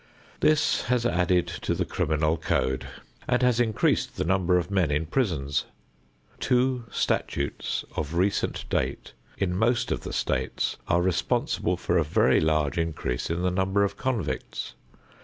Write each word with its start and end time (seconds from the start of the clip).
This 0.39 0.85
has 0.85 1.05
added 1.05 1.45
to 1.61 1.75
the 1.75 1.85
criminal 1.85 2.35
code 2.35 2.87
and 3.27 3.43
has 3.43 3.59
increased 3.59 4.15
the 4.17 4.23
number 4.23 4.57
of 4.57 4.71
men 4.71 4.89
in 4.89 5.05
prisons. 5.05 5.65
Two 6.39 6.85
statutes 6.91 7.85
of 7.95 8.15
recent 8.15 8.67
date 8.71 9.13
in 9.37 9.55
most 9.55 9.91
of 9.91 10.01
the 10.01 10.11
states 10.11 10.77
are 10.87 11.03
responsible 11.03 11.77
for 11.77 11.99
a 11.99 12.03
very 12.03 12.39
large 12.41 12.79
increase 12.79 13.29
in 13.29 13.43
the 13.43 13.51
number 13.51 13.83
of 13.83 13.95
convicts. 13.95 14.73